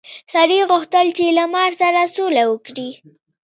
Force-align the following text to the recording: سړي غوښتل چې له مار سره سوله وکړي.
سړي 0.33 0.59
غوښتل 0.69 1.07
چې 1.17 1.25
له 1.37 1.45
مار 1.53 1.71
سره 1.81 2.01
سوله 2.15 2.43
وکړي. 2.51 2.89